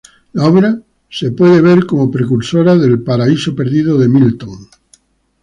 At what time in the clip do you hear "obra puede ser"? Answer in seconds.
0.45-1.61